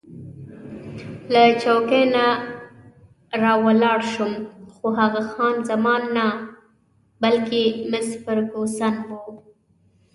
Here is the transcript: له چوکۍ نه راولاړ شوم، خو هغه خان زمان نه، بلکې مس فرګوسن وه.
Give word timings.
له 1.33 1.43
چوکۍ 1.61 2.03
نه 2.15 2.25
راولاړ 3.41 3.99
شوم، 4.13 4.33
خو 4.73 4.85
هغه 4.99 5.21
خان 5.31 5.55
زمان 5.69 6.01
نه، 6.17 6.27
بلکې 7.21 7.63
مس 7.91 8.07
فرګوسن 8.23 8.95
وه. 9.07 9.19